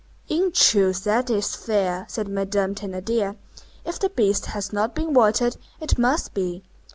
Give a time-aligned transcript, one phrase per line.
[0.27, 3.35] "In truth, that is fair!" said Madame Thénardier,
[3.85, 6.63] "if the beast has not been watered, it must be."